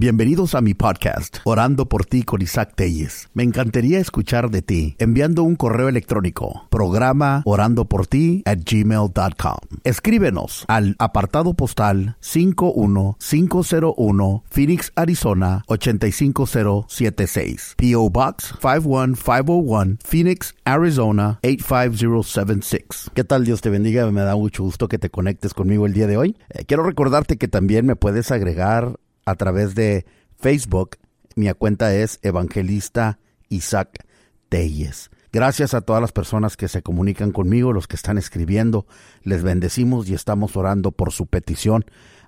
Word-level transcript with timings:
Bienvenidos 0.00 0.54
a 0.54 0.60
mi 0.60 0.74
podcast, 0.74 1.38
Orando 1.42 1.88
por 1.88 2.06
ti 2.06 2.22
con 2.22 2.40
Isaac 2.40 2.74
Telles. 2.76 3.28
Me 3.34 3.42
encantaría 3.42 3.98
escuchar 3.98 4.48
de 4.48 4.62
ti 4.62 4.94
enviando 5.00 5.42
un 5.42 5.56
correo 5.56 5.88
electrónico, 5.88 6.68
programa 6.70 7.42
orando 7.44 7.86
por 7.86 8.06
ti 8.06 8.44
at 8.46 8.58
gmail.com. 8.64 9.56
Escríbenos 9.82 10.64
al 10.68 10.94
apartado 11.00 11.54
postal 11.54 12.16
51501 12.20 14.44
Phoenix, 14.48 14.92
Arizona 14.94 15.64
85076. 15.66 17.74
P.O. 17.76 18.08
Box 18.08 18.54
51501 18.60 19.96
Phoenix, 20.04 20.54
Arizona 20.64 21.40
85076. 21.42 23.10
¿Qué 23.14 23.24
tal? 23.24 23.44
Dios 23.44 23.62
te 23.62 23.68
bendiga. 23.68 24.08
Me 24.12 24.20
da 24.20 24.36
mucho 24.36 24.62
gusto 24.62 24.86
que 24.86 25.00
te 25.00 25.10
conectes 25.10 25.54
conmigo 25.54 25.86
el 25.86 25.92
día 25.92 26.06
de 26.06 26.16
hoy. 26.16 26.36
Eh, 26.50 26.64
quiero 26.66 26.84
recordarte 26.84 27.36
que 27.36 27.48
también 27.48 27.84
me 27.84 27.96
puedes 27.96 28.30
agregar 28.30 28.96
a 29.28 29.34
través 29.36 29.74
de 29.74 30.06
Facebook. 30.38 30.96
Mi 31.36 31.52
cuenta 31.52 31.94
es 31.94 32.18
Evangelista 32.22 33.18
Isaac 33.48 34.04
Telles. 34.48 35.10
Gracias 35.30 35.74
a 35.74 35.82
todas 35.82 36.00
las 36.00 36.12
personas 36.12 36.56
que 36.56 36.68
se 36.68 36.82
comunican 36.82 37.32
conmigo, 37.32 37.72
los 37.72 37.86
que 37.86 37.96
están 37.96 38.16
escribiendo. 38.16 38.86
Les 39.22 39.42
bendecimos 39.42 40.08
y 40.08 40.14
estamos 40.14 40.56
orando 40.56 40.90
por 40.90 41.12
su 41.12 41.26
petición. 41.26 41.84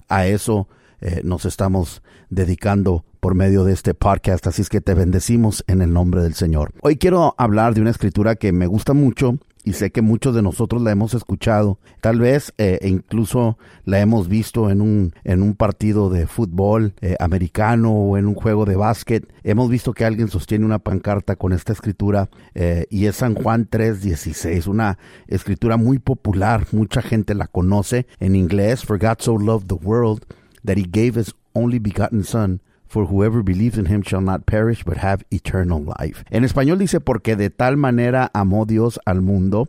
A 0.09 0.27
eso 0.27 0.69
eh, 1.01 1.23
nos 1.25 1.47
estamos 1.47 2.03
dedicando 2.29 3.05
por 3.21 3.35
medio 3.35 3.65
de 3.65 3.73
este 3.73 3.95
podcast. 3.95 4.47
Así 4.47 4.61
es 4.63 4.69
que 4.69 4.83
te 4.83 4.93
bendecimos 4.93 5.65
en 5.67 5.81
el 5.81 5.93
nombre 5.95 6.23
del 6.23 6.35
Señor. 6.35 6.73
Hoy 6.83 6.97
quiero 6.97 7.35
hablar 7.39 7.75
de 7.75 7.81
una 7.81 7.91
escritura 7.91 8.35
que 8.35 8.53
me 8.53 8.67
gusta 8.67 8.93
mucho 8.93 9.39
y 9.65 9.75
sé 9.75 9.91
que 9.91 10.03
muchos 10.03 10.35
de 10.35 10.43
nosotros 10.43 10.83
la 10.83 10.91
hemos 10.91 11.15
escuchado, 11.15 11.79
tal 12.01 12.19
vez 12.19 12.53
eh, 12.59 12.79
e 12.81 12.89
incluso 12.89 13.59
la 13.85 14.01
hemos 14.01 14.29
visto 14.29 14.71
en 14.71 14.81
un, 14.81 15.13
en 15.25 15.43
un 15.43 15.55
partido 15.55 16.09
de 16.09 16.27
fútbol 16.27 16.95
eh, 17.01 17.17
americano 17.21 17.93
o 17.93 18.17
en 18.17 18.27
un 18.27 18.35
juego 18.35 18.65
de 18.65 18.77
básquet. 18.77 19.31
Hemos 19.45 19.69
visto 19.69 19.93
que 19.93 20.05
alguien 20.05 20.29
sostiene 20.29 20.65
una 20.65 20.79
pancarta 20.79 21.37
con 21.37 21.53
esta 21.53 21.73
escritura 21.73 22.31
eh, 22.55 22.87
y 22.91 23.07
es 23.07 23.17
San 23.17 23.35
Juan 23.35 23.69
3:16, 23.69 24.67
una 24.67 24.99
escritura 25.27 25.77
muy 25.77 25.99
popular, 25.99 26.67
mucha 26.73 27.03
gente 27.03 27.35
la 27.35 27.47
conoce 27.47 28.07
en 28.19 28.37
inglés, 28.37 28.85
For 28.85 28.99
God 28.99 29.19
so 29.19 29.37
loved 29.37 29.69
the 29.69 29.75
world 29.75 30.25
that 30.65 30.77
he 30.77 30.87
gave 30.91 31.19
his 31.19 31.35
only 31.53 31.79
begotten 31.79 32.25
son 32.25 32.63
for 32.91 33.07
whoever 33.07 33.43
believes 33.43 33.79
in 33.79 33.87
him 33.87 34.03
shall 34.03 34.21
not 34.21 34.45
perish 34.45 34.85
but 34.85 34.99
have 34.99 35.25
eternal 35.31 35.83
life. 35.99 36.25
En 36.29 36.45
español 36.45 36.79
dice 36.79 37.01
porque 37.01 37.37
de 37.37 37.49
tal 37.49 37.77
manera 37.77 38.31
amó 38.35 38.67
Dios 38.67 39.01
al 39.07 39.23
mundo 39.23 39.69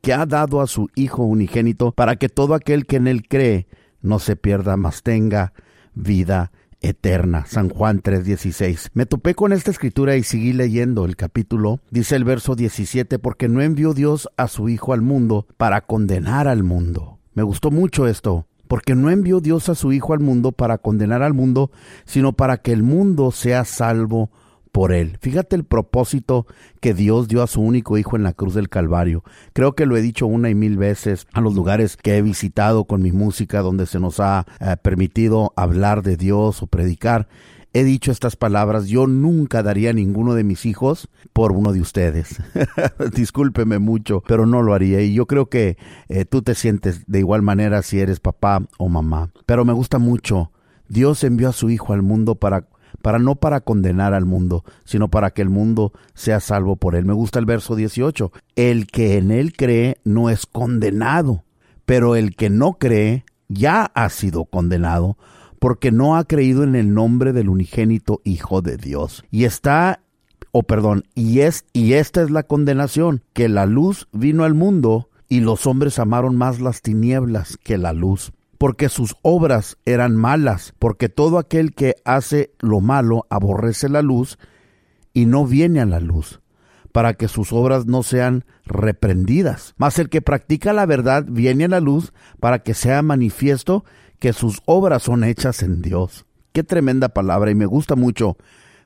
que 0.00 0.14
ha 0.14 0.24
dado 0.24 0.60
a 0.60 0.66
su 0.66 0.88
Hijo 0.94 1.24
unigénito 1.24 1.92
para 1.92 2.16
que 2.16 2.28
todo 2.28 2.54
aquel 2.54 2.86
que 2.86 2.96
en 2.96 3.08
él 3.08 3.26
cree 3.28 3.66
no 4.00 4.18
se 4.20 4.36
pierda, 4.36 4.76
mas 4.76 5.02
tenga 5.02 5.52
vida 5.94 6.52
eterna. 6.80 7.44
San 7.46 7.68
Juan 7.68 8.02
3:16. 8.02 8.90
Me 8.94 9.04
topé 9.04 9.34
con 9.34 9.52
esta 9.52 9.72
escritura 9.72 10.16
y 10.16 10.22
seguí 10.22 10.52
leyendo 10.52 11.04
el 11.04 11.16
capítulo. 11.16 11.80
Dice 11.90 12.14
el 12.14 12.24
verso 12.24 12.54
17, 12.54 13.18
porque 13.18 13.48
no 13.48 13.60
envió 13.60 13.94
Dios 13.94 14.28
a 14.36 14.46
su 14.46 14.68
Hijo 14.68 14.92
al 14.92 15.02
mundo 15.02 15.46
para 15.56 15.80
condenar 15.82 16.46
al 16.46 16.62
mundo. 16.62 17.18
Me 17.34 17.42
gustó 17.42 17.70
mucho 17.70 18.06
esto 18.06 18.46
porque 18.70 18.94
no 18.94 19.10
envió 19.10 19.40
Dios 19.40 19.68
a 19.68 19.74
su 19.74 19.92
Hijo 19.92 20.12
al 20.12 20.20
mundo 20.20 20.52
para 20.52 20.78
condenar 20.78 21.24
al 21.24 21.34
mundo, 21.34 21.72
sino 22.04 22.34
para 22.34 22.58
que 22.58 22.70
el 22.70 22.84
mundo 22.84 23.32
sea 23.32 23.64
salvo 23.64 24.30
por 24.70 24.92
él. 24.92 25.18
Fíjate 25.20 25.56
el 25.56 25.64
propósito 25.64 26.46
que 26.78 26.94
Dios 26.94 27.26
dio 27.26 27.42
a 27.42 27.48
su 27.48 27.62
único 27.62 27.98
hijo 27.98 28.14
en 28.14 28.22
la 28.22 28.32
cruz 28.32 28.54
del 28.54 28.68
Calvario. 28.68 29.24
Creo 29.54 29.74
que 29.74 29.86
lo 29.86 29.96
he 29.96 30.00
dicho 30.00 30.28
una 30.28 30.50
y 30.50 30.54
mil 30.54 30.76
veces 30.76 31.26
a 31.32 31.40
los 31.40 31.56
lugares 31.56 31.96
que 31.96 32.16
he 32.16 32.22
visitado 32.22 32.84
con 32.84 33.02
mi 33.02 33.10
música, 33.10 33.60
donde 33.60 33.86
se 33.86 33.98
nos 33.98 34.20
ha 34.20 34.46
eh, 34.60 34.76
permitido 34.80 35.52
hablar 35.56 36.02
de 36.02 36.16
Dios 36.16 36.62
o 36.62 36.68
predicar 36.68 37.26
he 37.72 37.84
dicho 37.84 38.10
estas 38.10 38.36
palabras, 38.36 38.88
yo 38.88 39.06
nunca 39.06 39.62
daría 39.62 39.90
a 39.90 39.94
ninguno 39.94 40.34
de 40.34 40.44
mis 40.44 40.66
hijos 40.66 41.08
por 41.32 41.52
uno 41.52 41.72
de 41.72 41.80
ustedes. 41.80 42.42
Discúlpeme 43.14 43.78
mucho, 43.78 44.22
pero 44.26 44.46
no 44.46 44.62
lo 44.62 44.74
haría. 44.74 45.00
Y 45.02 45.14
yo 45.14 45.26
creo 45.26 45.46
que 45.46 45.76
eh, 46.08 46.24
tú 46.24 46.42
te 46.42 46.54
sientes 46.54 47.04
de 47.06 47.18
igual 47.20 47.42
manera 47.42 47.82
si 47.82 48.00
eres 48.00 48.20
papá 48.20 48.62
o 48.78 48.88
mamá. 48.88 49.30
Pero 49.46 49.64
me 49.64 49.72
gusta 49.72 49.98
mucho. 49.98 50.50
Dios 50.88 51.22
envió 51.22 51.48
a 51.48 51.52
su 51.52 51.70
Hijo 51.70 51.92
al 51.92 52.02
mundo 52.02 52.34
para 52.34 52.66
para 53.02 53.18
no 53.18 53.36
para 53.36 53.60
condenar 53.60 54.12
al 54.14 54.26
mundo, 54.26 54.64
sino 54.84 55.08
para 55.08 55.30
que 55.30 55.40
el 55.40 55.48
mundo 55.48 55.92
sea 56.14 56.40
salvo 56.40 56.76
por 56.76 56.94
él. 56.94 57.04
Me 57.04 57.14
gusta 57.14 57.38
el 57.38 57.46
verso 57.46 57.76
18. 57.76 58.32
El 58.56 58.88
que 58.88 59.16
en 59.16 59.30
él 59.30 59.54
cree 59.56 59.98
no 60.04 60.28
es 60.28 60.44
condenado, 60.44 61.44
pero 61.86 62.16
el 62.16 62.36
que 62.36 62.50
no 62.50 62.74
cree 62.74 63.24
ya 63.48 63.90
ha 63.94 64.08
sido 64.10 64.44
condenado 64.44 65.16
porque 65.60 65.92
no 65.92 66.16
ha 66.16 66.24
creído 66.24 66.64
en 66.64 66.74
el 66.74 66.92
nombre 66.92 67.32
del 67.32 67.48
unigénito 67.48 68.20
Hijo 68.24 68.62
de 68.62 68.76
Dios. 68.76 69.24
Y 69.30 69.44
está, 69.44 70.00
o 70.50 70.58
oh, 70.58 70.62
perdón, 70.64 71.04
y 71.14 71.40
es, 71.40 71.64
y 71.72 71.92
esta 71.92 72.22
es 72.22 72.30
la 72.30 72.42
condenación, 72.42 73.22
que 73.32 73.48
la 73.48 73.66
luz 73.66 74.08
vino 74.10 74.42
al 74.42 74.54
mundo 74.54 75.08
y 75.28 75.38
los 75.38 75.68
hombres 75.68 76.00
amaron 76.00 76.34
más 76.34 76.60
las 76.60 76.82
tinieblas 76.82 77.56
que 77.62 77.78
la 77.78 77.92
luz 77.92 78.32
porque 78.60 78.90
sus 78.90 79.16
obras 79.22 79.78
eran 79.86 80.16
malas, 80.16 80.74
porque 80.78 81.08
todo 81.08 81.38
aquel 81.38 81.72
que 81.72 81.94
hace 82.04 82.52
lo 82.58 82.80
malo 82.80 83.26
aborrece 83.30 83.88
la 83.88 84.02
luz 84.02 84.38
y 85.14 85.24
no 85.24 85.46
viene 85.46 85.80
a 85.80 85.86
la 85.86 85.98
luz, 85.98 86.42
para 86.92 87.14
que 87.14 87.26
sus 87.26 87.54
obras 87.54 87.86
no 87.86 88.02
sean 88.02 88.44
reprendidas. 88.66 89.72
Mas 89.78 89.98
el 89.98 90.10
que 90.10 90.20
practica 90.20 90.74
la 90.74 90.84
verdad 90.84 91.24
viene 91.26 91.64
a 91.64 91.68
la 91.68 91.80
luz 91.80 92.12
para 92.38 92.58
que 92.58 92.74
sea 92.74 93.00
manifiesto 93.00 93.86
que 94.20 94.32
sus 94.32 94.62
obras 94.66 95.02
son 95.02 95.24
hechas 95.24 95.64
en 95.64 95.82
Dios. 95.82 96.26
Qué 96.52 96.62
tremenda 96.62 97.08
palabra 97.08 97.50
y 97.50 97.54
me 97.56 97.66
gusta 97.66 97.96
mucho 97.96 98.36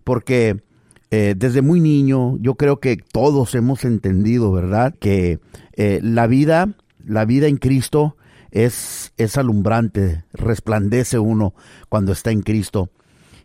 porque 0.04 0.62
eh, 1.10 1.34
desde 1.36 1.60
muy 1.60 1.80
niño 1.80 2.38
yo 2.38 2.54
creo 2.54 2.80
que 2.80 2.96
todos 2.96 3.54
hemos 3.54 3.84
entendido, 3.84 4.52
¿verdad? 4.52 4.94
Que 4.98 5.40
eh, 5.74 6.00
la 6.02 6.26
vida, 6.26 6.74
la 7.04 7.24
vida 7.24 7.48
en 7.48 7.56
Cristo 7.56 8.16
es, 8.50 9.12
es 9.16 9.36
alumbrante, 9.36 10.24
resplandece 10.32 11.18
uno 11.18 11.54
cuando 11.88 12.12
está 12.12 12.30
en 12.30 12.42
Cristo. 12.42 12.90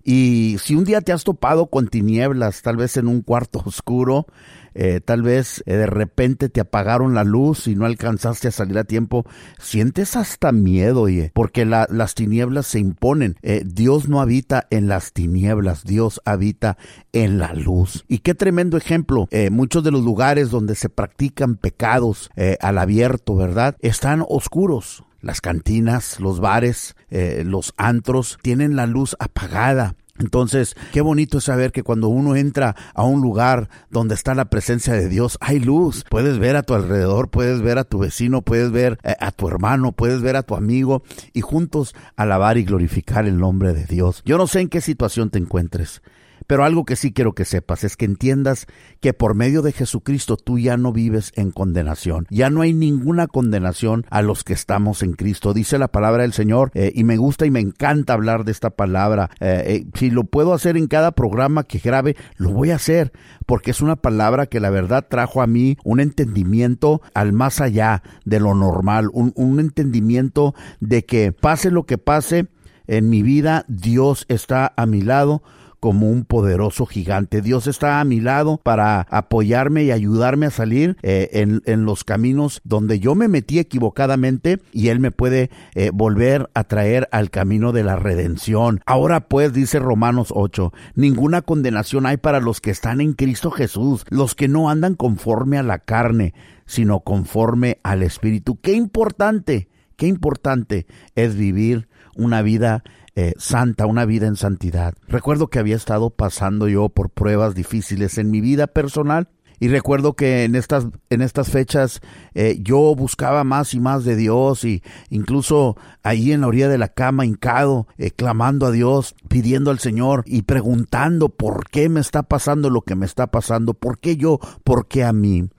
Y 0.03 0.57
si 0.61 0.75
un 0.75 0.85
día 0.85 1.01
te 1.01 1.11
has 1.11 1.23
topado 1.23 1.67
con 1.67 1.87
tinieblas, 1.87 2.61
tal 2.61 2.77
vez 2.77 2.97
en 2.97 3.07
un 3.07 3.21
cuarto 3.21 3.59
oscuro, 3.65 4.27
eh, 4.73 5.01
tal 5.03 5.21
vez 5.21 5.63
eh, 5.65 5.73
de 5.73 5.85
repente 5.85 6.49
te 6.49 6.61
apagaron 6.61 7.13
la 7.13 7.23
luz 7.23 7.67
y 7.67 7.75
no 7.75 7.85
alcanzaste 7.85 8.47
a 8.47 8.51
salir 8.51 8.77
a 8.77 8.83
tiempo, 8.83 9.25
sientes 9.59 10.15
hasta 10.15 10.51
miedo, 10.51 11.01
oye, 11.01 11.31
porque 11.33 11.65
las 11.65 12.15
tinieblas 12.15 12.67
se 12.67 12.79
imponen. 12.79 13.35
Eh, 13.41 13.63
Dios 13.65 14.09
no 14.09 14.21
habita 14.21 14.67
en 14.69 14.87
las 14.87 15.13
tinieblas, 15.13 15.83
Dios 15.83 16.21
habita 16.25 16.77
en 17.13 17.39
la 17.39 17.53
luz. 17.53 18.05
Y 18.07 18.19
qué 18.19 18.35
tremendo 18.35 18.77
ejemplo, 18.77 19.27
muchos 19.51 19.83
de 19.83 19.91
los 19.91 20.03
lugares 20.03 20.49
donde 20.49 20.75
se 20.75 20.89
practican 20.89 21.55
pecados 21.55 22.29
al 22.59 22.77
abierto, 22.77 23.35
¿verdad? 23.35 23.75
Están 23.79 24.23
oscuros. 24.27 25.03
Las 25.21 25.41
cantinas, 25.41 26.19
los 26.19 26.39
bares, 26.39 26.95
los 27.09 27.73
antros 27.77 28.37
tienen 28.41 28.75
la 28.75 28.85
luz 28.85 29.15
apagada. 29.19 29.95
Entonces, 30.19 30.75
qué 30.91 31.01
bonito 31.01 31.37
es 31.37 31.45
saber 31.45 31.71
que 31.71 31.83
cuando 31.83 32.09
uno 32.09 32.35
entra 32.35 32.75
a 32.93 33.03
un 33.03 33.21
lugar 33.21 33.69
donde 33.89 34.15
está 34.15 34.35
la 34.35 34.49
presencia 34.49 34.93
de 34.93 35.07
Dios, 35.07 35.37
hay 35.41 35.59
luz. 35.59 36.05
Puedes 36.09 36.37
ver 36.39 36.55
a 36.55 36.63
tu 36.63 36.73
alrededor, 36.73 37.29
puedes 37.29 37.61
ver 37.61 37.77
a 37.77 37.85
tu 37.85 37.99
vecino, 37.99 38.41
puedes 38.41 38.71
ver 38.71 38.99
eh, 39.03 39.15
a 39.19 39.31
tu 39.31 39.47
hermano, 39.47 39.93
puedes 39.93 40.21
ver 40.21 40.35
a 40.35 40.43
tu 40.43 40.55
amigo 40.55 41.03
y 41.33 41.41
juntos 41.41 41.95
alabar 42.15 42.57
y 42.57 42.65
glorificar 42.65 43.25
el 43.25 43.37
nombre 43.37 43.73
de 43.73 43.85
Dios. 43.85 44.21
Yo 44.25 44.37
no 44.37 44.47
sé 44.47 44.59
en 44.59 44.69
qué 44.69 44.81
situación 44.81 45.29
te 45.29 45.39
encuentres. 45.39 46.01
Pero 46.49 46.63
algo 46.63 46.83
que 46.83 46.95
sí 46.95 47.13
quiero 47.13 47.33
que 47.33 47.45
sepas 47.45 47.83
es 47.83 47.95
que 47.95 48.05
entiendas 48.05 48.65
que 49.01 49.13
por 49.13 49.35
medio 49.35 49.61
de 49.61 49.71
Jesucristo 49.71 50.35
tú 50.35 50.57
ya 50.57 50.77
no 50.77 50.91
vives 50.91 51.31
en 51.35 51.51
condenación. 51.51 52.25
Ya 52.31 52.49
no 52.49 52.61
hay 52.61 52.73
ninguna 52.73 53.27
condenación 53.27 54.03
a 54.09 54.23
los 54.23 54.43
que 54.43 54.53
estamos 54.53 55.03
en 55.03 55.13
Cristo. 55.13 55.53
Dice 55.53 55.77
la 55.77 55.89
palabra 55.89 56.23
del 56.23 56.33
Señor 56.33 56.71
eh, 56.73 56.91
y 56.95 57.03
me 57.03 57.17
gusta 57.17 57.45
y 57.45 57.51
me 57.51 57.59
encanta 57.59 58.13
hablar 58.13 58.45
de 58.45 58.51
esta 58.51 58.71
palabra. 58.71 59.29
Eh, 59.39 59.63
eh, 59.67 59.85
si 59.93 60.09
lo 60.09 60.23
puedo 60.23 60.55
hacer 60.55 60.75
en 60.75 60.87
cada 60.87 61.11
programa 61.11 61.65
que 61.65 61.77
grabe, 61.77 62.15
lo 62.37 62.49
voy 62.49 62.71
a 62.71 62.77
hacer 62.77 63.11
porque 63.45 63.69
es 63.69 63.79
una 63.79 63.97
palabra 63.97 64.47
que 64.47 64.59
la 64.59 64.71
verdad 64.71 65.05
trajo 65.07 65.43
a 65.43 65.47
mí 65.47 65.77
un 65.83 65.99
entendimiento 65.99 67.03
al 67.13 67.31
más 67.31 67.61
allá 67.61 68.01
de 68.25 68.39
lo 68.39 68.55
normal, 68.55 69.09
un, 69.13 69.33
un 69.35 69.59
entendimiento 69.59 70.55
de 70.79 71.05
que 71.05 71.31
pase 71.31 71.69
lo 71.69 71.85
que 71.85 71.99
pase 71.99 72.47
en 72.87 73.07
mi 73.07 73.21
vida, 73.21 73.65
Dios 73.67 74.25
está 74.29 74.73
a 74.75 74.87
mi 74.87 75.03
lado 75.03 75.43
como 75.79 76.09
un 76.09 76.25
poderoso 76.25 76.85
gigante. 76.85 77.41
Dios 77.41 77.67
está 77.67 77.99
a 77.99 78.05
mi 78.05 78.19
lado 78.19 78.59
para 78.61 79.01
apoyarme 79.09 79.83
y 79.83 79.91
ayudarme 79.91 80.47
a 80.47 80.51
salir 80.51 80.97
eh, 81.01 81.29
en, 81.33 81.85
los 81.85 82.03
caminos 82.03 82.61
donde 82.63 82.99
yo 82.99 83.15
me 83.15 83.27
metí 83.27 83.59
equivocadamente 83.59 84.59
y 84.71 84.89
Él 84.89 84.99
me 84.99 85.11
puede 85.11 85.49
eh, 85.75 85.91
volver 85.93 86.49
a 86.53 86.65
traer 86.65 87.07
al 87.11 87.29
camino 87.29 87.71
de 87.71 87.83
la 87.83 87.95
redención. 87.95 88.81
Ahora 88.85 89.21
pues, 89.21 89.53
dice 89.53 89.79
Romanos 89.79 90.33
8, 90.35 90.73
ninguna 90.95 91.41
condenación 91.41 92.05
hay 92.05 92.17
para 92.17 92.39
los 92.39 92.61
que 92.61 92.71
están 92.71 93.01
en 93.01 93.13
Cristo 93.13 93.51
Jesús, 93.51 94.05
los 94.09 94.35
que 94.35 94.47
no 94.47 94.69
andan 94.69 94.95
conforme 94.95 95.57
a 95.57 95.63
la 95.63 95.79
carne, 95.79 96.33
sino 96.65 96.99
conforme 96.99 97.79
al 97.83 98.03
Espíritu. 98.03 98.59
Qué 98.61 98.73
importante, 98.73 99.69
qué 99.95 100.07
importante 100.07 100.85
es 101.15 101.35
vivir 101.35 101.87
una 102.15 102.41
vida 102.41 102.83
eh, 103.15 103.33
santa, 103.37 103.85
una 103.85 104.05
vida 104.05 104.27
en 104.27 104.35
santidad. 104.35 104.93
Recuerdo 105.07 105.47
que 105.47 105.59
había 105.59 105.75
estado 105.75 106.09
pasando 106.09 106.67
yo 106.67 106.89
por 106.89 107.09
pruebas 107.09 107.55
difíciles 107.55 108.17
en 108.17 108.31
mi 108.31 108.41
vida 108.41 108.67
personal 108.67 109.29
y 109.59 109.67
recuerdo 109.67 110.13
que 110.13 110.45
en 110.45 110.55
estas, 110.55 110.87
en 111.09 111.21
estas 111.21 111.49
fechas 111.49 112.01
eh, 112.33 112.57
yo 112.61 112.95
buscaba 112.95 113.43
más 113.43 113.73
y 113.73 113.79
más 113.79 114.05
de 114.05 114.15
Dios 114.15 114.63
y 114.63 114.81
incluso 115.09 115.75
ahí 116.01 116.31
en 116.31 116.41
la 116.41 116.47
orilla 116.47 116.69
de 116.69 116.77
la 116.77 116.87
cama 116.87 117.25
hincado, 117.25 117.87
eh, 117.97 118.11
clamando 118.11 118.65
a 118.65 118.71
Dios, 118.71 119.15
pidiendo 119.27 119.69
al 119.71 119.79
Señor 119.79 120.23
y 120.25 120.43
preguntando 120.43 121.27
por 121.27 121.69
qué 121.69 121.89
me 121.89 121.99
está 121.99 122.23
pasando 122.23 122.69
lo 122.69 122.81
que 122.81 122.95
me 122.95 123.05
está 123.05 123.27
pasando, 123.27 123.73
por 123.73 123.99
qué 123.99 124.15
yo, 124.15 124.39
por 124.63 124.87
qué 124.87 125.03
a 125.03 125.11
mí. 125.11 125.49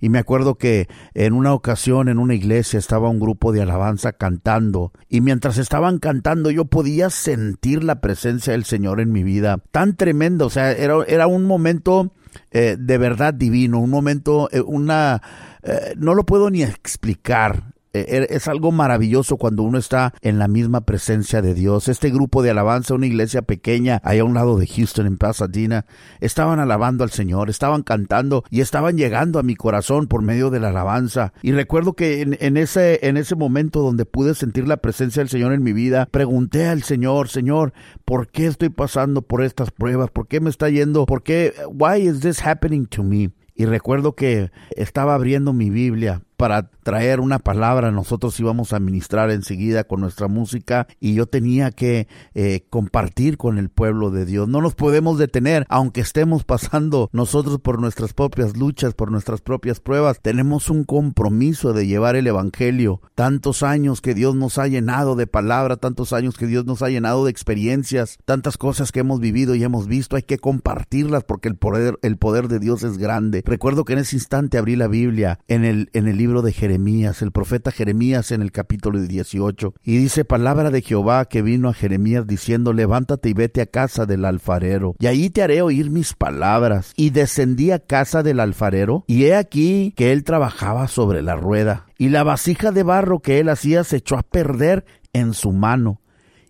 Y 0.00 0.08
me 0.08 0.18
acuerdo 0.18 0.56
que 0.56 0.88
en 1.14 1.32
una 1.32 1.52
ocasión 1.52 2.08
en 2.08 2.18
una 2.18 2.34
iglesia 2.34 2.78
estaba 2.78 3.08
un 3.08 3.20
grupo 3.20 3.52
de 3.52 3.62
alabanza 3.62 4.12
cantando 4.12 4.92
y 5.08 5.20
mientras 5.20 5.58
estaban 5.58 5.98
cantando 5.98 6.50
yo 6.50 6.66
podía 6.66 7.10
sentir 7.10 7.82
la 7.84 8.00
presencia 8.00 8.52
del 8.52 8.64
Señor 8.64 9.00
en 9.00 9.12
mi 9.12 9.22
vida 9.22 9.58
tan 9.70 9.96
tremendo, 9.96 10.46
o 10.46 10.50
sea, 10.50 10.72
era, 10.72 11.04
era 11.06 11.26
un 11.26 11.46
momento 11.46 12.12
eh, 12.50 12.76
de 12.78 12.98
verdad 12.98 13.34
divino, 13.34 13.80
un 13.80 13.90
momento, 13.90 14.48
eh, 14.52 14.60
una, 14.60 15.22
eh, 15.62 15.94
no 15.96 16.14
lo 16.14 16.24
puedo 16.24 16.50
ni 16.50 16.62
explicar. 16.62 17.74
Eh, 17.92 18.06
er, 18.08 18.26
es 18.30 18.48
algo 18.48 18.70
maravilloso 18.72 19.36
cuando 19.36 19.62
uno 19.62 19.78
está 19.78 20.12
en 20.20 20.38
la 20.38 20.48
misma 20.48 20.82
presencia 20.82 21.42
de 21.42 21.54
Dios. 21.54 21.88
Este 21.88 22.10
grupo 22.10 22.42
de 22.42 22.50
alabanza, 22.50 22.94
una 22.94 23.06
iglesia 23.06 23.42
pequeña, 23.42 24.00
allá 24.04 24.22
a 24.22 24.24
un 24.24 24.34
lado 24.34 24.58
de 24.58 24.66
Houston, 24.66 25.06
en 25.06 25.16
Pasadena, 25.16 25.86
estaban 26.20 26.60
alabando 26.60 27.04
al 27.04 27.10
Señor, 27.10 27.50
estaban 27.50 27.82
cantando 27.82 28.44
y 28.50 28.60
estaban 28.60 28.96
llegando 28.96 29.38
a 29.38 29.42
mi 29.42 29.54
corazón 29.54 30.06
por 30.06 30.22
medio 30.22 30.50
de 30.50 30.60
la 30.60 30.68
alabanza. 30.68 31.32
Y 31.42 31.52
recuerdo 31.52 31.94
que 31.94 32.22
en, 32.22 32.56
ese, 32.56 33.06
en 33.06 33.16
ese 33.16 33.34
momento 33.34 33.80
donde 33.80 34.04
pude 34.04 34.34
sentir 34.34 34.68
la 34.68 34.76
presencia 34.78 35.20
del 35.20 35.28
Señor 35.28 35.52
en 35.52 35.62
mi 35.62 35.72
vida, 35.72 36.06
pregunté 36.10 36.66
al 36.66 36.82
Señor, 36.82 37.28
Señor, 37.28 37.72
¿por 38.04 38.28
qué 38.28 38.46
estoy 38.46 38.68
pasando 38.68 39.22
por 39.22 39.42
estas 39.42 39.70
pruebas? 39.70 40.10
¿Por 40.10 40.28
qué 40.28 40.40
me 40.40 40.50
está 40.50 40.68
yendo? 40.68 41.06
¿Por 41.06 41.22
qué? 41.22 41.54
Why 41.68 42.06
is 42.06 42.20
this 42.20 42.44
happening 42.44 42.86
to 42.86 43.02
me? 43.02 43.30
Y 43.54 43.64
recuerdo 43.64 44.14
que 44.14 44.52
estaba 44.76 45.14
abriendo 45.14 45.52
mi 45.52 45.70
Biblia 45.70 46.22
para 46.38 46.70
traer 46.84 47.18
una 47.18 47.40
palabra, 47.40 47.90
nosotros 47.90 48.38
íbamos 48.38 48.72
a 48.72 48.78
ministrar 48.78 49.32
enseguida 49.32 49.82
con 49.82 50.00
nuestra 50.00 50.28
música 50.28 50.86
y 51.00 51.14
yo 51.14 51.26
tenía 51.26 51.72
que 51.72 52.06
eh, 52.32 52.64
compartir 52.70 53.36
con 53.36 53.58
el 53.58 53.70
pueblo 53.70 54.12
de 54.12 54.24
Dios. 54.24 54.46
No 54.48 54.62
nos 54.62 54.76
podemos 54.76 55.18
detener, 55.18 55.66
aunque 55.68 56.00
estemos 56.00 56.44
pasando 56.44 57.10
nosotros 57.12 57.58
por 57.58 57.80
nuestras 57.80 58.14
propias 58.14 58.56
luchas, 58.56 58.94
por 58.94 59.10
nuestras 59.10 59.40
propias 59.40 59.80
pruebas. 59.80 60.20
Tenemos 60.22 60.70
un 60.70 60.84
compromiso 60.84 61.72
de 61.72 61.88
llevar 61.88 62.14
el 62.14 62.28
Evangelio. 62.28 63.02
Tantos 63.16 63.64
años 63.64 64.00
que 64.00 64.14
Dios 64.14 64.36
nos 64.36 64.58
ha 64.58 64.68
llenado 64.68 65.16
de 65.16 65.26
palabra, 65.26 65.76
tantos 65.76 66.12
años 66.12 66.36
que 66.36 66.46
Dios 66.46 66.66
nos 66.66 66.82
ha 66.82 66.88
llenado 66.88 67.24
de 67.24 67.32
experiencias, 67.32 68.16
tantas 68.24 68.56
cosas 68.56 68.92
que 68.92 69.00
hemos 69.00 69.18
vivido 69.18 69.56
y 69.56 69.64
hemos 69.64 69.88
visto, 69.88 70.14
hay 70.14 70.22
que 70.22 70.38
compartirlas 70.38 71.24
porque 71.24 71.48
el 71.48 71.56
poder, 71.56 71.98
el 72.02 72.16
poder 72.16 72.46
de 72.46 72.60
Dios 72.60 72.84
es 72.84 72.96
grande. 72.96 73.42
Recuerdo 73.44 73.84
que 73.84 73.94
en 73.94 73.98
ese 73.98 74.14
instante 74.14 74.56
abrí 74.56 74.76
la 74.76 74.86
Biblia 74.86 75.40
en 75.48 75.64
el, 75.64 75.90
en 75.94 76.06
el 76.06 76.16
libro 76.16 76.27
libro 76.28 76.42
de 76.42 76.52
Jeremías, 76.52 77.22
el 77.22 77.32
profeta 77.32 77.70
Jeremías 77.70 78.32
en 78.32 78.42
el 78.42 78.52
capítulo 78.52 79.00
18, 79.00 79.72
y 79.82 79.96
dice 79.96 80.26
palabra 80.26 80.70
de 80.70 80.82
Jehová 80.82 81.24
que 81.24 81.40
vino 81.40 81.70
a 81.70 81.72
Jeremías 81.72 82.26
diciendo, 82.26 82.74
levántate 82.74 83.30
y 83.30 83.32
vete 83.32 83.62
a 83.62 83.66
casa 83.66 84.04
del 84.04 84.26
alfarero, 84.26 84.94
y 84.98 85.06
ahí 85.06 85.30
te 85.30 85.42
haré 85.42 85.62
oír 85.62 85.90
mis 85.90 86.12
palabras. 86.12 86.92
Y 86.96 87.10
descendí 87.10 87.70
a 87.70 87.78
casa 87.78 88.22
del 88.22 88.40
alfarero, 88.40 89.04
y 89.06 89.24
he 89.24 89.36
aquí 89.36 89.94
que 89.96 90.12
él 90.12 90.22
trabajaba 90.22 90.86
sobre 90.86 91.22
la 91.22 91.34
rueda, 91.34 91.86
y 91.96 92.10
la 92.10 92.24
vasija 92.24 92.72
de 92.72 92.82
barro 92.82 93.20
que 93.20 93.40
él 93.40 93.48
hacía 93.48 93.82
se 93.82 93.96
echó 93.96 94.18
a 94.18 94.22
perder 94.22 94.84
en 95.14 95.32
su 95.32 95.52
mano, 95.52 96.02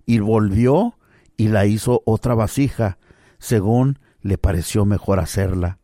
y 0.06 0.18
volvió 0.18 0.96
y 1.36 1.50
la 1.50 1.66
hizo 1.66 2.02
otra 2.04 2.34
vasija, 2.34 2.98
según 3.38 4.00
le 4.22 4.38
pareció 4.38 4.84
mejor 4.84 5.20
hacerla. 5.20 5.78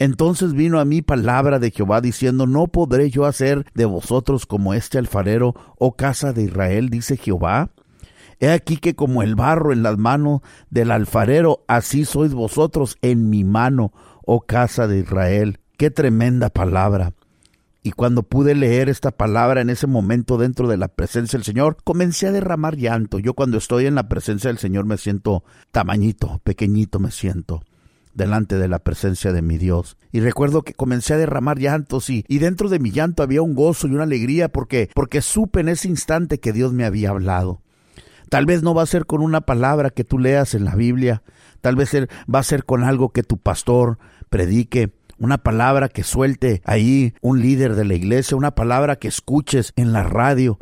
Entonces 0.00 0.52
vino 0.52 0.78
a 0.78 0.84
mí 0.84 1.02
palabra 1.02 1.58
de 1.58 1.72
Jehová 1.72 2.00
diciendo, 2.00 2.46
no 2.46 2.68
podré 2.68 3.10
yo 3.10 3.24
hacer 3.24 3.66
de 3.74 3.84
vosotros 3.84 4.46
como 4.46 4.72
este 4.72 4.96
alfarero, 4.96 5.54
oh 5.76 5.96
casa 5.96 6.32
de 6.32 6.44
Israel, 6.44 6.88
dice 6.88 7.16
Jehová. 7.16 7.70
He 8.38 8.50
aquí 8.50 8.76
que 8.76 8.94
como 8.94 9.24
el 9.24 9.34
barro 9.34 9.72
en 9.72 9.82
las 9.82 9.98
manos 9.98 10.42
del 10.70 10.92
alfarero, 10.92 11.64
así 11.66 12.04
sois 12.04 12.32
vosotros 12.32 12.96
en 13.02 13.28
mi 13.28 13.42
mano, 13.42 13.92
oh 14.24 14.42
casa 14.42 14.86
de 14.86 15.00
Israel. 15.00 15.58
Qué 15.76 15.90
tremenda 15.90 16.48
palabra. 16.48 17.12
Y 17.82 17.90
cuando 17.90 18.22
pude 18.22 18.54
leer 18.54 18.88
esta 18.88 19.10
palabra 19.10 19.62
en 19.62 19.70
ese 19.70 19.88
momento 19.88 20.38
dentro 20.38 20.68
de 20.68 20.76
la 20.76 20.86
presencia 20.86 21.36
del 21.36 21.44
Señor, 21.44 21.78
comencé 21.82 22.28
a 22.28 22.32
derramar 22.32 22.76
llanto. 22.76 23.18
Yo 23.18 23.34
cuando 23.34 23.58
estoy 23.58 23.86
en 23.86 23.96
la 23.96 24.08
presencia 24.08 24.48
del 24.48 24.58
Señor 24.58 24.84
me 24.84 24.98
siento 24.98 25.42
tamañito, 25.72 26.40
pequeñito 26.44 27.00
me 27.00 27.10
siento 27.10 27.64
delante 28.18 28.58
de 28.58 28.68
la 28.68 28.80
presencia 28.80 29.32
de 29.32 29.40
mi 29.40 29.56
Dios. 29.56 29.96
Y 30.12 30.20
recuerdo 30.20 30.60
que 30.60 30.74
comencé 30.74 31.14
a 31.14 31.18
derramar 31.18 31.58
llantos 31.58 32.10
y, 32.10 32.22
dentro 32.28 32.68
de 32.68 32.78
mi 32.78 32.90
llanto 32.90 33.22
había 33.22 33.40
un 33.40 33.54
gozo 33.54 33.86
y 33.86 33.94
una 33.94 34.02
alegría 34.02 34.50
porque, 34.50 34.90
porque 34.94 35.22
supe 35.22 35.60
en 35.60 35.70
ese 35.70 35.88
instante 35.88 36.38
que 36.38 36.52
Dios 36.52 36.74
me 36.74 36.84
había 36.84 37.10
hablado. 37.10 37.62
Tal 38.28 38.44
vez 38.44 38.62
no 38.62 38.74
va 38.74 38.82
a 38.82 38.86
ser 38.86 39.06
con 39.06 39.22
una 39.22 39.40
palabra 39.40 39.88
que 39.88 40.04
tú 40.04 40.18
leas 40.18 40.52
en 40.52 40.66
la 40.66 40.74
Biblia, 40.74 41.22
tal 41.62 41.76
vez 41.76 41.90
va 41.94 42.40
a 42.40 42.42
ser 42.42 42.64
con 42.64 42.84
algo 42.84 43.10
que 43.10 43.22
tu 43.22 43.38
pastor 43.38 43.98
predique, 44.28 44.92
una 45.18 45.38
palabra 45.38 45.88
que 45.88 46.02
suelte 46.02 46.60
ahí 46.64 47.14
un 47.22 47.40
líder 47.40 47.74
de 47.74 47.86
la 47.86 47.94
iglesia, 47.94 48.36
una 48.36 48.54
palabra 48.54 48.96
que 48.96 49.08
escuches 49.08 49.72
en 49.76 49.92
la 49.92 50.02
radio, 50.02 50.58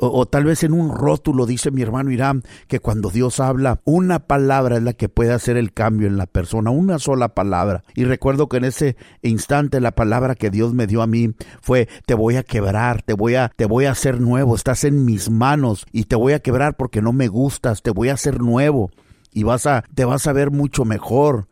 o, 0.00 0.26
tal 0.26 0.44
vez 0.44 0.64
en 0.64 0.72
un 0.72 0.94
rótulo, 0.94 1.46
dice 1.46 1.70
mi 1.70 1.82
hermano 1.82 2.10
Irán, 2.10 2.42
que 2.68 2.80
cuando 2.80 3.10
Dios 3.10 3.38
habla, 3.38 3.80
una 3.84 4.20
palabra 4.20 4.76
es 4.76 4.82
la 4.82 4.94
que 4.94 5.08
puede 5.08 5.32
hacer 5.32 5.56
el 5.56 5.72
cambio 5.72 6.08
en 6.08 6.16
la 6.16 6.26
persona, 6.26 6.70
una 6.70 6.98
sola 6.98 7.34
palabra. 7.34 7.84
Y 7.94 8.04
recuerdo 8.04 8.48
que 8.48 8.56
en 8.56 8.64
ese 8.64 8.96
instante 9.22 9.80
la 9.80 9.92
palabra 9.92 10.34
que 10.34 10.50
Dios 10.50 10.72
me 10.72 10.86
dio 10.86 11.02
a 11.02 11.06
mí 11.06 11.34
fue, 11.60 11.88
te 12.06 12.14
voy 12.14 12.36
a 12.36 12.42
quebrar, 12.42 13.02
te 13.02 13.12
voy 13.12 13.34
a, 13.34 13.52
te 13.54 13.66
voy 13.66 13.84
a 13.84 13.92
hacer 13.92 14.20
nuevo, 14.20 14.54
estás 14.54 14.84
en 14.84 15.04
mis 15.04 15.30
manos 15.30 15.86
y 15.92 16.04
te 16.04 16.16
voy 16.16 16.32
a 16.32 16.40
quebrar 16.40 16.76
porque 16.76 17.02
no 17.02 17.12
me 17.12 17.28
gustas, 17.28 17.82
te 17.82 17.90
voy 17.90 18.08
a 18.08 18.14
hacer 18.14 18.40
nuevo 18.40 18.90
y 19.32 19.42
vas 19.42 19.66
a, 19.66 19.84
te 19.94 20.04
vas 20.04 20.26
a 20.26 20.32
ver 20.32 20.50
mucho 20.50 20.84
mejor 20.84 21.48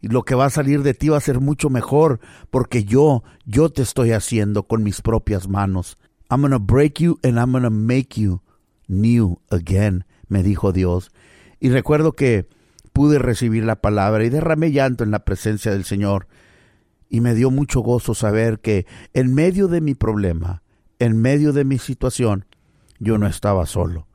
y 0.00 0.08
lo 0.08 0.22
que 0.22 0.34
va 0.34 0.46
a 0.46 0.50
salir 0.50 0.82
de 0.82 0.94
ti 0.94 1.08
va 1.08 1.18
a 1.18 1.20
ser 1.20 1.40
mucho 1.40 1.68
mejor 1.70 2.20
porque 2.50 2.84
yo, 2.84 3.22
yo 3.44 3.70
te 3.70 3.82
estoy 3.82 4.12
haciendo 4.12 4.62
con 4.62 4.82
mis 4.82 5.02
propias 5.02 5.48
manos. 5.48 5.98
I'm 6.30 6.42
gonna 6.42 6.60
break 6.60 7.00
you 7.00 7.18
and 7.22 7.38
I'm 7.38 7.52
gonna 7.52 7.70
make 7.70 8.20
you 8.20 8.40
new 8.86 9.40
again, 9.50 10.04
me 10.28 10.42
dijo 10.42 10.72
Dios. 10.72 11.10
Y 11.58 11.70
recuerdo 11.70 12.12
que 12.12 12.48
pude 12.92 13.18
recibir 13.18 13.64
la 13.64 13.80
palabra 13.80 14.24
y 14.24 14.28
derramé 14.28 14.70
llanto 14.70 15.04
en 15.04 15.10
la 15.10 15.24
presencia 15.24 15.72
del 15.72 15.84
Señor. 15.84 16.28
Y 17.08 17.20
me 17.20 17.34
dio 17.34 17.50
mucho 17.50 17.80
gozo 17.80 18.14
saber 18.14 18.60
que 18.60 18.86
en 19.12 19.34
medio 19.34 19.66
de 19.66 19.80
mi 19.80 19.94
problema, 19.94 20.62
en 21.00 21.20
medio 21.20 21.52
de 21.52 21.64
mi 21.64 21.78
situación, 21.78 22.46
yo 23.00 23.18
no 23.18 23.26
estaba 23.26 23.66
solo. 23.66 24.06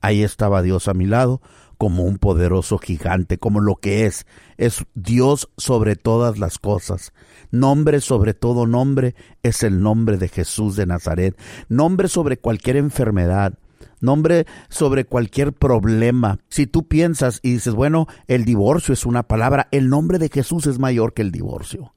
Ahí 0.00 0.22
estaba 0.22 0.62
Dios 0.62 0.88
a 0.88 0.94
mi 0.94 1.06
lado, 1.06 1.42
como 1.78 2.02
un 2.02 2.18
poderoso 2.18 2.76
gigante, 2.78 3.38
como 3.38 3.60
lo 3.60 3.76
que 3.76 4.04
es, 4.04 4.26
es 4.56 4.84
Dios 4.94 5.48
sobre 5.56 5.94
todas 5.94 6.38
las 6.38 6.58
cosas. 6.58 7.12
Nombre 7.52 8.00
sobre 8.00 8.34
todo 8.34 8.66
nombre 8.66 9.14
es 9.44 9.62
el 9.62 9.80
nombre 9.80 10.18
de 10.18 10.28
Jesús 10.28 10.74
de 10.74 10.86
Nazaret. 10.86 11.38
Nombre 11.68 12.08
sobre 12.08 12.36
cualquier 12.36 12.76
enfermedad, 12.76 13.54
nombre 14.00 14.46
sobre 14.68 15.04
cualquier 15.04 15.52
problema. 15.52 16.40
Si 16.48 16.66
tú 16.66 16.88
piensas 16.88 17.38
y 17.42 17.52
dices, 17.52 17.74
bueno, 17.74 18.08
el 18.26 18.44
divorcio 18.44 18.92
es 18.92 19.06
una 19.06 19.22
palabra, 19.22 19.68
el 19.70 19.88
nombre 19.88 20.18
de 20.18 20.28
Jesús 20.28 20.66
es 20.66 20.80
mayor 20.80 21.14
que 21.14 21.22
el 21.22 21.30
divorcio. 21.30 21.94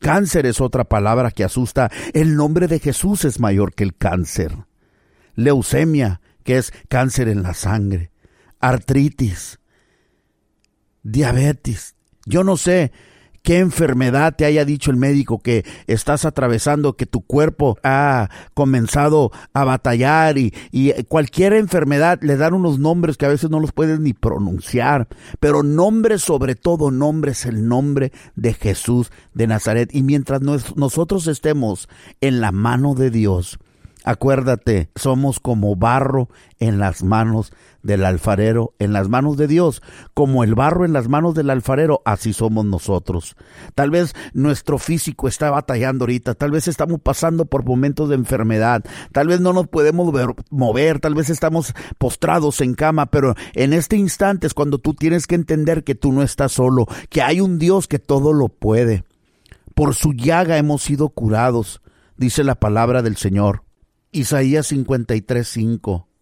Cáncer 0.00 0.46
es 0.46 0.60
otra 0.62 0.84
palabra 0.84 1.30
que 1.30 1.44
asusta, 1.44 1.90
el 2.14 2.36
nombre 2.36 2.68
de 2.68 2.80
Jesús 2.80 3.26
es 3.26 3.38
mayor 3.38 3.74
que 3.74 3.84
el 3.84 3.94
cáncer. 3.94 4.64
Leucemia, 5.34 6.20
que 6.42 6.56
es 6.56 6.72
cáncer 6.88 7.28
en 7.28 7.42
la 7.42 7.54
sangre 7.54 8.13
artritis, 8.64 9.60
diabetes. 11.02 11.96
Yo 12.24 12.44
no 12.44 12.56
sé 12.56 12.92
qué 13.42 13.58
enfermedad 13.58 14.34
te 14.34 14.46
haya 14.46 14.64
dicho 14.64 14.90
el 14.90 14.96
médico 14.96 15.38
que 15.38 15.66
estás 15.86 16.24
atravesando, 16.24 16.96
que 16.96 17.04
tu 17.04 17.20
cuerpo 17.20 17.76
ha 17.82 18.30
comenzado 18.54 19.32
a 19.52 19.64
batallar 19.64 20.38
y, 20.38 20.54
cualquier 21.08 21.52
enfermedad 21.52 22.20
le 22.22 22.38
dan 22.38 22.54
unos 22.54 22.78
nombres 22.78 23.18
que 23.18 23.26
a 23.26 23.28
veces 23.28 23.50
no 23.50 23.60
los 23.60 23.72
puedes 23.72 24.00
ni 24.00 24.14
pronunciar, 24.14 25.08
pero 25.40 25.62
nombre 25.62 26.18
sobre 26.18 26.54
todo 26.54 26.90
nombre 26.90 27.32
es 27.32 27.44
el 27.44 27.68
nombre 27.68 28.12
de 28.34 28.54
Jesús 28.54 29.12
de 29.34 29.46
Nazaret. 29.46 29.94
Y 29.94 30.02
mientras 30.02 30.40
nosotros 30.40 31.26
estemos 31.26 31.90
en 32.22 32.40
la 32.40 32.50
mano 32.50 32.94
de 32.94 33.10
Dios, 33.10 33.58
Acuérdate, 34.06 34.90
somos 34.94 35.40
como 35.40 35.76
barro 35.76 36.28
en 36.58 36.78
las 36.78 37.02
manos 37.02 37.54
del 37.84 38.04
alfarero, 38.04 38.74
en 38.80 38.92
las 38.92 39.08
manos 39.08 39.36
de 39.36 39.46
Dios, 39.46 39.82
como 40.14 40.42
el 40.42 40.54
barro 40.56 40.84
en 40.84 40.92
las 40.92 41.08
manos 41.08 41.34
del 41.34 41.50
alfarero, 41.50 42.02
así 42.04 42.32
somos 42.32 42.64
nosotros. 42.64 43.36
Tal 43.74 43.90
vez 43.90 44.14
nuestro 44.32 44.78
físico 44.78 45.28
está 45.28 45.50
batallando 45.50 46.04
ahorita, 46.04 46.34
tal 46.34 46.50
vez 46.50 46.66
estamos 46.66 47.00
pasando 47.00 47.44
por 47.44 47.64
momentos 47.64 48.08
de 48.08 48.16
enfermedad, 48.16 48.82
tal 49.12 49.28
vez 49.28 49.40
no 49.40 49.52
nos 49.52 49.68
podemos 49.68 50.12
mover, 50.50 50.98
tal 50.98 51.14
vez 51.14 51.28
estamos 51.30 51.74
postrados 51.98 52.60
en 52.62 52.74
cama, 52.74 53.06
pero 53.06 53.34
en 53.52 53.74
este 53.74 53.96
instante 53.96 54.46
es 54.46 54.54
cuando 54.54 54.78
tú 54.78 54.94
tienes 54.94 55.26
que 55.26 55.34
entender 55.34 55.84
que 55.84 55.94
tú 55.94 56.10
no 56.10 56.22
estás 56.22 56.52
solo, 56.52 56.86
que 57.10 57.20
hay 57.20 57.40
un 57.40 57.58
Dios 57.58 57.86
que 57.86 57.98
todo 57.98 58.32
lo 58.32 58.48
puede. 58.48 59.04
Por 59.74 59.94
su 59.94 60.14
llaga 60.14 60.56
hemos 60.56 60.82
sido 60.82 61.10
curados, 61.10 61.82
dice 62.16 62.44
la 62.44 62.54
palabra 62.54 63.02
del 63.02 63.16
Señor. 63.16 63.62
Isaías 64.10 64.72
53:5. 64.72 66.13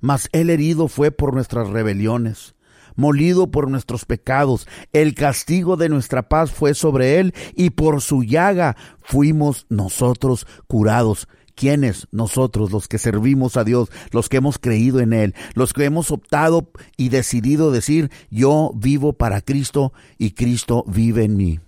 Mas 0.00 0.28
el 0.32 0.50
herido 0.50 0.88
fue 0.88 1.10
por 1.10 1.34
nuestras 1.34 1.68
rebeliones, 1.68 2.54
molido 2.96 3.50
por 3.50 3.70
nuestros 3.70 4.04
pecados, 4.04 4.66
el 4.92 5.14
castigo 5.14 5.76
de 5.76 5.88
nuestra 5.88 6.28
paz 6.28 6.50
fue 6.50 6.74
sobre 6.74 7.18
él, 7.18 7.34
y 7.54 7.70
por 7.70 8.00
su 8.00 8.22
llaga 8.22 8.76
fuimos 9.00 9.66
nosotros 9.68 10.46
curados. 10.66 11.28
¿Quiénes? 11.54 12.08
Nosotros, 12.10 12.72
los 12.72 12.88
que 12.88 12.98
servimos 12.98 13.58
a 13.58 13.64
Dios, 13.64 13.90
los 14.12 14.30
que 14.30 14.38
hemos 14.38 14.58
creído 14.58 15.00
en 15.00 15.12
Él, 15.12 15.34
los 15.52 15.74
que 15.74 15.84
hemos 15.84 16.10
optado 16.10 16.70
y 16.96 17.10
decidido 17.10 17.70
decir, 17.70 18.10
yo 18.30 18.72
vivo 18.74 19.12
para 19.12 19.42
Cristo 19.42 19.92
y 20.16 20.30
Cristo 20.30 20.84
vive 20.86 21.24
en 21.24 21.36
mí. 21.36 21.60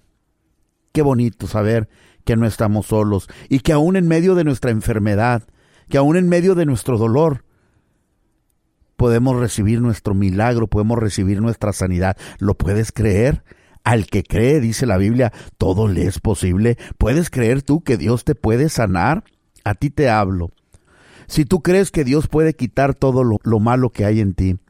Qué 0.93 1.03
bonito 1.03 1.47
saber 1.47 1.91
que 2.25 2.37
no 2.37 2.47
estamos 2.47 2.87
solos 2.87 3.29
y 3.51 3.61
que 3.61 3.73
aún 3.73 3.97
en 3.97 4.09
medio 4.09 4.35
de 4.35 4.45
nuestra 4.45 4.71
enfermedad, 4.71 5.43
que 5.91 5.99
aún 5.99 6.17
en 6.17 6.27
medio 6.27 6.55
de 6.55 6.65
nuestro 6.65 6.97
dolor 6.97 7.45
podemos 9.03 9.37
recibir 9.37 9.81
nuestro 9.81 10.15
milagro, 10.15 10.69
podemos 10.69 10.97
recibir 10.97 11.43
nuestra 11.43 11.73
sanidad. 11.73 12.17
¿Lo 12.39 12.55
puedes 12.55 12.93
creer? 12.93 13.43
Al 13.83 14.07
que 14.07 14.23
cree, 14.23 14.61
dice 14.61 14.87
la 14.87 14.97
Biblia, 14.97 15.33
todo 15.59 15.89
le 15.89 16.05
es 16.05 16.21
posible. 16.21 16.79
¿Puedes 16.99 17.29
creer 17.29 17.63
tú 17.63 17.83
que 17.83 17.97
Dios 17.97 18.23
te 18.23 18.37
puede 18.37 18.69
sanar? 18.69 19.25
A 19.65 19.75
ti 19.75 19.91
te 19.91 20.09
hablo. 20.09 20.53
Si 21.27 21.45
tú 21.45 21.63
crees 21.63 21.91
que 21.91 22.05
Dios 22.05 22.29
puede 22.29 22.55
quitar 22.55 22.95
todo 22.95 23.25
lo, 23.25 23.41
lo 23.43 23.59
malo 23.59 23.91
que 23.91 24.05
hay 24.05 24.21
en 24.21 24.35
ti, 24.35 24.61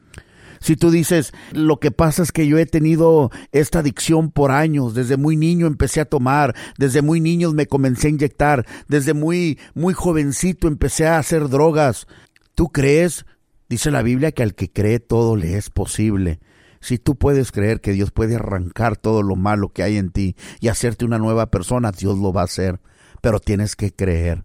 si 0.62 0.76
tú 0.76 0.90
dices, 0.90 1.34
lo 1.52 1.78
que 1.78 1.90
pasa 1.90 2.22
es 2.22 2.32
que 2.32 2.46
yo 2.46 2.56
he 2.56 2.64
tenido 2.64 3.30
esta 3.52 3.80
adicción 3.80 4.30
por 4.30 4.50
años, 4.50 4.94
desde 4.94 5.18
muy 5.18 5.36
niño 5.36 5.66
empecé 5.66 6.00
a 6.00 6.06
tomar, 6.06 6.54
desde 6.78 7.02
muy 7.02 7.20
niño 7.20 7.52
me 7.52 7.66
comencé 7.66 8.06
a 8.06 8.10
inyectar, 8.12 8.64
desde 8.88 9.12
muy, 9.12 9.58
muy 9.74 9.92
jovencito 9.92 10.68
empecé 10.68 11.06
a 11.06 11.18
hacer 11.18 11.50
drogas. 11.50 12.06
¿Tú 12.54 12.68
crees? 12.68 13.26
Dice 13.72 13.90
la 13.90 14.02
Biblia 14.02 14.32
que 14.32 14.42
al 14.42 14.54
que 14.54 14.70
cree 14.70 15.00
todo 15.00 15.34
le 15.34 15.56
es 15.56 15.70
posible. 15.70 16.40
Si 16.82 16.98
tú 16.98 17.16
puedes 17.16 17.52
creer 17.52 17.80
que 17.80 17.92
Dios 17.92 18.10
puede 18.10 18.34
arrancar 18.34 18.98
todo 18.98 19.22
lo 19.22 19.34
malo 19.34 19.70
que 19.70 19.82
hay 19.82 19.96
en 19.96 20.10
ti 20.10 20.36
y 20.60 20.68
hacerte 20.68 21.06
una 21.06 21.16
nueva 21.16 21.50
persona, 21.50 21.90
Dios 21.90 22.18
lo 22.18 22.34
va 22.34 22.42
a 22.42 22.44
hacer. 22.44 22.80
Pero 23.22 23.40
tienes 23.40 23.74
que 23.74 23.90
creer. 23.90 24.44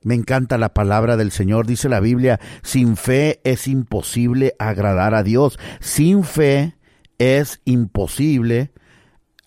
Me 0.00 0.14
encanta 0.14 0.56
la 0.56 0.72
palabra 0.72 1.18
del 1.18 1.30
Señor. 1.30 1.66
Dice 1.66 1.90
la 1.90 2.00
Biblia, 2.00 2.40
sin 2.62 2.96
fe 2.96 3.42
es 3.44 3.68
imposible 3.68 4.54
agradar 4.58 5.14
a 5.14 5.22
Dios. 5.22 5.58
Sin 5.80 6.24
fe 6.24 6.74
es 7.18 7.60
imposible 7.66 8.72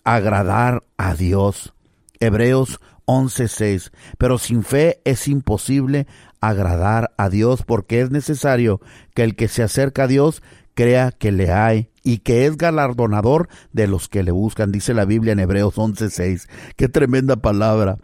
agradar 0.04 0.84
a 0.96 1.16
Dios. 1.16 1.74
Hebreos 2.20 2.80
11:6. 3.06 3.90
Pero 4.18 4.38
sin 4.38 4.62
fe 4.62 5.00
es 5.04 5.26
imposible 5.26 6.06
agradar 6.40 7.12
a 7.16 7.28
Dios 7.28 7.62
porque 7.66 8.00
es 8.00 8.10
necesario 8.10 8.80
que 9.14 9.24
el 9.24 9.34
que 9.34 9.48
se 9.48 9.62
acerca 9.62 10.04
a 10.04 10.06
Dios 10.06 10.42
crea 10.74 11.12
que 11.12 11.32
le 11.32 11.50
hay 11.50 11.90
y 12.02 12.18
que 12.18 12.46
es 12.46 12.56
galardonador 12.56 13.48
de 13.72 13.86
los 13.86 14.08
que 14.08 14.22
le 14.22 14.30
buscan, 14.30 14.72
dice 14.72 14.94
la 14.94 15.04
Biblia 15.04 15.32
en 15.32 15.40
Hebreos 15.40 15.76
11:6. 15.76 16.48
Qué 16.76 16.88
tremenda 16.88 17.36
palabra. 17.36 17.98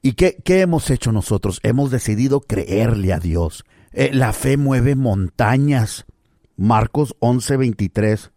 ¿Y 0.00 0.12
qué, 0.12 0.36
qué, 0.44 0.60
hemos 0.60 0.90
hecho 0.90 1.12
nosotros? 1.12 1.60
Hemos 1.62 1.90
decidido 1.90 2.40
creerle 2.40 3.12
a 3.12 3.18
Dios. 3.18 3.64
Eh, 3.92 4.10
la 4.12 4.32
fe 4.32 4.56
mueve 4.56 4.94
montañas. 4.94 6.06
Marcos 6.56 7.16
11:23. 7.20 8.30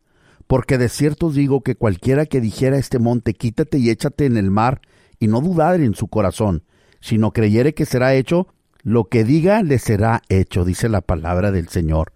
Porque 0.48 0.78
de 0.78 0.90
cierto 0.90 1.28
os 1.28 1.36
digo 1.36 1.62
que 1.62 1.76
cualquiera 1.76 2.26
que 2.26 2.42
dijera 2.42 2.76
a 2.76 2.80
este 2.80 3.00
monte, 3.00 3.34
quítate 3.34 3.78
y 3.78 3.90
échate 3.90 4.26
en 4.26 4.36
el 4.36 4.52
mar, 4.52 4.82
y 5.22 5.28
no 5.28 5.40
dudar 5.40 5.80
en 5.80 5.94
su 5.94 6.08
corazón, 6.08 6.64
sino 7.00 7.32
creyere 7.32 7.74
que 7.74 7.86
será 7.86 8.16
hecho, 8.16 8.48
lo 8.84 9.06
que 9.06 9.24
diga 9.24 9.62
le 9.62 9.78
será 9.78 10.24
hecho, 10.28 10.66
dice 10.66 10.90
la 10.90 11.02
palabra 11.02 11.52
del 11.52 11.70
Señor. 11.70 12.12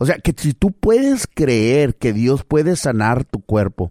O 0.00 0.04
sea, 0.04 0.18
que 0.18 0.34
si 0.36 0.52
tú 0.52 0.72
puedes 0.72 1.26
creer 1.26 1.94
que 1.94 2.12
Dios 2.12 2.44
puede 2.44 2.74
sanar 2.74 3.24
tu 3.24 3.40
cuerpo, 3.40 3.90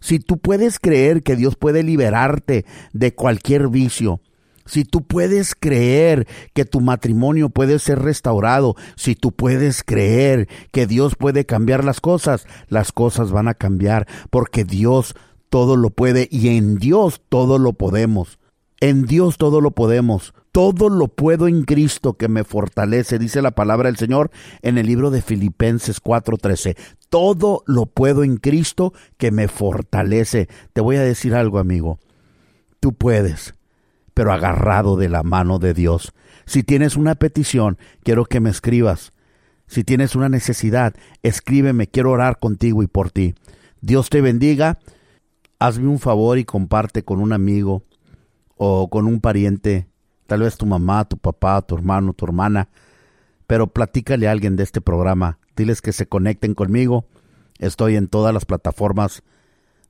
si 0.00 0.20
tú 0.20 0.38
puedes 0.38 0.78
creer 0.78 1.24
que 1.24 1.34
Dios 1.34 1.56
puede 1.56 1.82
liberarte 1.82 2.64
de 2.92 3.12
cualquier 3.12 3.68
vicio, 3.68 4.20
si 4.66 4.84
tú 4.84 5.02
puedes 5.02 5.56
creer 5.56 6.28
que 6.54 6.64
tu 6.64 6.80
matrimonio 6.80 7.48
puede 7.48 7.80
ser 7.80 8.00
restaurado, 8.00 8.76
si 8.94 9.16
tú 9.16 9.32
puedes 9.32 9.82
creer 9.82 10.48
que 10.70 10.86
Dios 10.86 11.16
puede 11.16 11.44
cambiar 11.44 11.84
las 11.84 12.00
cosas, 12.00 12.46
las 12.68 12.92
cosas 12.92 13.32
van 13.32 13.48
a 13.48 13.54
cambiar 13.54 14.06
porque 14.30 14.64
Dios 14.64 15.16
todo 15.48 15.76
lo 15.76 15.90
puede 15.90 16.28
y 16.30 16.56
en 16.56 16.76
Dios 16.76 17.22
todo 17.28 17.58
lo 17.58 17.72
podemos. 17.72 18.38
En 18.80 19.06
Dios 19.06 19.38
todo 19.38 19.60
lo 19.60 19.70
podemos. 19.70 20.34
Todo 20.52 20.88
lo 20.88 21.08
puedo 21.08 21.48
en 21.48 21.64
Cristo 21.64 22.14
que 22.14 22.28
me 22.28 22.44
fortalece, 22.44 23.18
dice 23.18 23.42
la 23.42 23.50
palabra 23.50 23.88
del 23.88 23.98
Señor 23.98 24.30
en 24.62 24.78
el 24.78 24.86
libro 24.86 25.10
de 25.10 25.22
Filipenses 25.22 26.00
4:13. 26.00 26.76
Todo 27.10 27.62
lo 27.66 27.86
puedo 27.86 28.24
en 28.24 28.36
Cristo 28.38 28.92
que 29.18 29.30
me 29.30 29.48
fortalece. 29.48 30.48
Te 30.72 30.80
voy 30.80 30.96
a 30.96 31.02
decir 31.02 31.34
algo, 31.34 31.58
amigo. 31.58 31.98
Tú 32.80 32.92
puedes 32.92 33.54
pero 34.16 34.32
agarrado 34.32 34.96
de 34.96 35.10
la 35.10 35.22
mano 35.22 35.58
de 35.58 35.74
Dios. 35.74 36.14
Si 36.46 36.62
tienes 36.62 36.96
una 36.96 37.16
petición, 37.16 37.76
quiero 38.02 38.24
que 38.24 38.40
me 38.40 38.48
escribas. 38.48 39.12
Si 39.66 39.84
tienes 39.84 40.16
una 40.16 40.30
necesidad, 40.30 40.94
escríbeme, 41.22 41.86
quiero 41.86 42.12
orar 42.12 42.38
contigo 42.38 42.82
y 42.82 42.86
por 42.86 43.10
ti. 43.10 43.34
Dios 43.82 44.08
te 44.08 44.22
bendiga. 44.22 44.78
Hazme 45.58 45.88
un 45.88 45.98
favor 45.98 46.38
y 46.38 46.44
comparte 46.44 47.02
con 47.02 47.20
un 47.20 47.32
amigo 47.32 47.82
o 48.56 48.88
con 48.88 49.06
un 49.06 49.20
pariente, 49.20 49.88
tal 50.26 50.40
vez 50.40 50.56
tu 50.56 50.66
mamá, 50.66 51.04
tu 51.06 51.16
papá, 51.16 51.62
tu 51.62 51.74
hermano, 51.74 52.12
tu 52.12 52.24
hermana, 52.26 52.68
pero 53.46 53.66
platícale 53.66 54.28
a 54.28 54.32
alguien 54.32 54.56
de 54.56 54.64
este 54.64 54.80
programa. 54.80 55.38
Diles 55.56 55.80
que 55.80 55.92
se 55.92 56.06
conecten 56.06 56.54
conmigo. 56.54 57.06
Estoy 57.58 57.96
en 57.96 58.08
todas 58.08 58.34
las 58.34 58.44
plataformas 58.44 59.22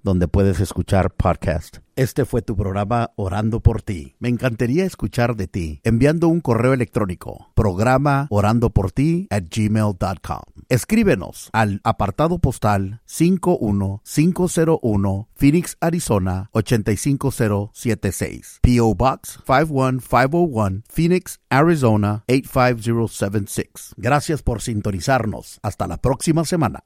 donde 0.07 0.29
puedes 0.29 0.61
escuchar 0.61 1.11
podcast. 1.11 1.79
Este 1.97 2.25
fue 2.25 2.41
tu 2.41 2.57
programa 2.57 3.11
Orando 3.17 3.61
por 3.61 3.83
ti. 3.83 4.15
Me 4.21 4.29
encantaría 4.29 4.85
escuchar 4.85 5.35
de 5.35 5.49
ti 5.49 5.81
enviando 5.83 6.29
un 6.29 6.41
correo 6.41 6.75
electrónico 6.75 7.51
programa 7.55 8.29
orando 8.31 8.71
por 8.71 8.93
ti 8.93 9.27
at 9.31 9.47
gmail.com. 9.51 10.43
Escríbenos 10.69 11.51
al 11.53 11.81
apartado 11.85 12.39
postal 12.39 13.01
51501 13.07 15.29
Phoenix, 15.35 15.77
Arizona 15.81 16.51
85076. 16.53 18.61
PO 18.63 18.95
Box 18.95 19.41
51501 19.45 20.83
Phoenix, 20.89 21.41
Arizona 21.49 22.23
85076. 22.29 23.95
Gracias 23.97 24.43
por 24.43 24.63
sintonizarnos. 24.63 25.59
Hasta 25.63 25.87
la 25.87 25.97
próxima 25.97 26.45
semana. 26.45 26.81